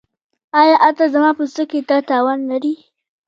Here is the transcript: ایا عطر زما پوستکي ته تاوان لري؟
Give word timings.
ایا 0.59 0.75
عطر 0.87 1.05
زما 1.13 1.29
پوستکي 1.37 1.79
ته 1.89 1.95
تاوان 2.09 2.39
لري؟ 2.49 2.73